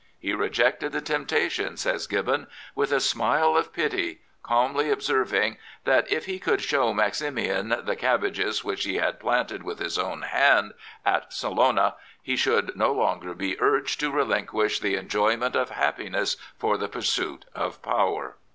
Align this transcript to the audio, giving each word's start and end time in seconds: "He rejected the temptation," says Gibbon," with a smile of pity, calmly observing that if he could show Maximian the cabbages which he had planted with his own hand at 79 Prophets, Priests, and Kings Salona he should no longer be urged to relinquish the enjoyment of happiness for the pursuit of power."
"He 0.19 0.33
rejected 0.33 0.93
the 0.93 0.99
temptation," 0.99 1.77
says 1.77 2.07
Gibbon," 2.07 2.47
with 2.75 2.91
a 2.91 2.99
smile 2.99 3.55
of 3.55 3.71
pity, 3.71 4.21
calmly 4.41 4.89
observing 4.89 5.57
that 5.83 6.11
if 6.11 6.25
he 6.25 6.39
could 6.39 6.59
show 6.59 6.91
Maximian 6.91 7.69
the 7.83 7.95
cabbages 7.95 8.63
which 8.63 8.83
he 8.83 8.95
had 8.95 9.19
planted 9.19 9.61
with 9.61 9.77
his 9.77 9.99
own 9.99 10.23
hand 10.23 10.73
at 11.05 11.31
79 11.31 11.31
Prophets, 11.35 11.37
Priests, 11.45 11.67
and 11.67 11.77
Kings 12.25 12.41
Salona 12.41 12.61
he 12.63 12.67
should 12.67 12.75
no 12.75 12.91
longer 12.91 13.35
be 13.35 13.61
urged 13.61 13.99
to 13.99 14.09
relinquish 14.09 14.79
the 14.79 14.95
enjoyment 14.95 15.55
of 15.55 15.69
happiness 15.69 16.35
for 16.57 16.77
the 16.79 16.87
pursuit 16.89 17.45
of 17.53 17.83
power." 17.83 18.37